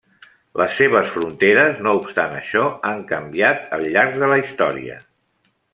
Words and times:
Les 0.61 0.77
seves 0.79 1.11
fronteres, 1.17 1.77
no 1.87 1.93
obstant 1.99 2.35
això, 2.39 2.65
han 2.93 3.07
canviat 3.15 3.65
al 3.79 3.87
llarg 3.97 4.21
de 4.25 4.31
la 4.35 4.45
història. 4.45 4.99